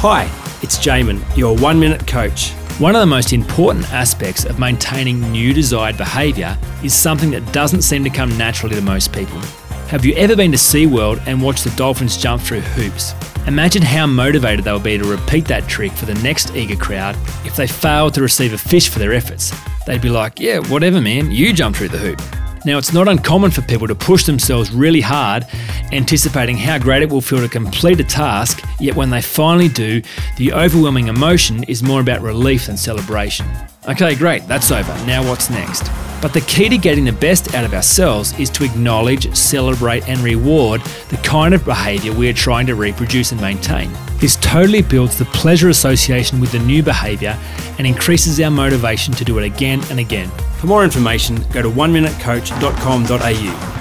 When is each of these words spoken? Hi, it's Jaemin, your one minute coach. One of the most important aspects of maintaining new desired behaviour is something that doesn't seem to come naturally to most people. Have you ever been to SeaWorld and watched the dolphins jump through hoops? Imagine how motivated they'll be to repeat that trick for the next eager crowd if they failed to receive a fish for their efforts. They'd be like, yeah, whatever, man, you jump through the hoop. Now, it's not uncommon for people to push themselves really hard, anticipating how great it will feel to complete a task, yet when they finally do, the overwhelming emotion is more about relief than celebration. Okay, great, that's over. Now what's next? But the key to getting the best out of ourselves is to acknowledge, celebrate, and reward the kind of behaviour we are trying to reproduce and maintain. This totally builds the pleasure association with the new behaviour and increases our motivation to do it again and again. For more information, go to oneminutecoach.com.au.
Hi, 0.00 0.24
it's 0.60 0.76
Jaemin, 0.76 1.24
your 1.38 1.56
one 1.56 1.80
minute 1.80 2.06
coach. 2.06 2.50
One 2.78 2.94
of 2.94 3.00
the 3.00 3.06
most 3.06 3.32
important 3.32 3.90
aspects 3.94 4.44
of 4.44 4.58
maintaining 4.58 5.20
new 5.32 5.54
desired 5.54 5.96
behaviour 5.96 6.56
is 6.84 6.92
something 6.92 7.30
that 7.30 7.50
doesn't 7.54 7.80
seem 7.80 8.04
to 8.04 8.10
come 8.10 8.36
naturally 8.36 8.76
to 8.76 8.82
most 8.82 9.10
people. 9.10 9.40
Have 9.88 10.04
you 10.04 10.14
ever 10.16 10.36
been 10.36 10.52
to 10.52 10.58
SeaWorld 10.58 11.26
and 11.26 11.40
watched 11.40 11.64
the 11.64 11.74
dolphins 11.76 12.18
jump 12.18 12.42
through 12.42 12.60
hoops? 12.60 13.14
Imagine 13.46 13.80
how 13.80 14.06
motivated 14.06 14.66
they'll 14.66 14.78
be 14.78 14.98
to 14.98 15.04
repeat 15.04 15.46
that 15.46 15.66
trick 15.66 15.92
for 15.92 16.04
the 16.04 16.14
next 16.16 16.54
eager 16.54 16.76
crowd 16.76 17.16
if 17.46 17.56
they 17.56 17.66
failed 17.66 18.12
to 18.14 18.20
receive 18.20 18.52
a 18.52 18.58
fish 18.58 18.90
for 18.90 18.98
their 18.98 19.14
efforts. 19.14 19.50
They'd 19.86 20.02
be 20.02 20.10
like, 20.10 20.38
yeah, 20.38 20.58
whatever, 20.58 21.00
man, 21.00 21.30
you 21.30 21.54
jump 21.54 21.74
through 21.74 21.88
the 21.88 21.98
hoop. 21.98 22.20
Now, 22.66 22.78
it's 22.78 22.92
not 22.92 23.06
uncommon 23.06 23.52
for 23.52 23.62
people 23.62 23.86
to 23.86 23.94
push 23.94 24.24
themselves 24.24 24.72
really 24.72 25.00
hard, 25.00 25.46
anticipating 25.92 26.56
how 26.56 26.78
great 26.78 27.00
it 27.00 27.08
will 27.08 27.20
feel 27.20 27.38
to 27.38 27.48
complete 27.48 28.00
a 28.00 28.04
task, 28.04 28.60
yet 28.80 28.96
when 28.96 29.08
they 29.08 29.22
finally 29.22 29.68
do, 29.68 30.02
the 30.36 30.52
overwhelming 30.52 31.06
emotion 31.06 31.62
is 31.68 31.84
more 31.84 32.00
about 32.00 32.22
relief 32.22 32.66
than 32.66 32.76
celebration. 32.76 33.46
Okay, 33.88 34.16
great, 34.16 34.48
that's 34.48 34.72
over. 34.72 34.92
Now 35.06 35.22
what's 35.22 35.48
next? 35.48 35.88
But 36.22 36.32
the 36.32 36.40
key 36.42 36.68
to 36.68 36.78
getting 36.78 37.04
the 37.04 37.12
best 37.12 37.54
out 37.54 37.64
of 37.64 37.74
ourselves 37.74 38.38
is 38.38 38.48
to 38.50 38.64
acknowledge, 38.64 39.34
celebrate, 39.36 40.08
and 40.08 40.18
reward 40.20 40.80
the 41.08 41.16
kind 41.18 41.54
of 41.54 41.64
behaviour 41.64 42.12
we 42.12 42.28
are 42.28 42.32
trying 42.32 42.66
to 42.66 42.74
reproduce 42.74 43.32
and 43.32 43.40
maintain. 43.40 43.90
This 44.18 44.36
totally 44.36 44.82
builds 44.82 45.18
the 45.18 45.24
pleasure 45.26 45.68
association 45.68 46.40
with 46.40 46.52
the 46.52 46.58
new 46.60 46.82
behaviour 46.82 47.38
and 47.78 47.86
increases 47.86 48.40
our 48.40 48.50
motivation 48.50 49.12
to 49.14 49.24
do 49.24 49.38
it 49.38 49.44
again 49.44 49.82
and 49.90 50.00
again. 50.00 50.30
For 50.58 50.66
more 50.66 50.84
information, 50.84 51.36
go 51.52 51.62
to 51.62 51.70
oneminutecoach.com.au. 51.70 53.75